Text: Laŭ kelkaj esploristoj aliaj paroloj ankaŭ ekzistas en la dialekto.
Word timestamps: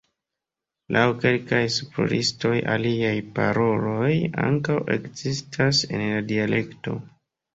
Laŭ 0.95 1.01
kelkaj 1.23 1.59
esploristoj 1.65 2.53
aliaj 2.75 3.13
paroloj 3.37 4.09
ankaŭ 4.47 4.77
ekzistas 4.97 5.83
en 5.99 6.05
la 6.07 6.25
dialekto. 6.33 6.97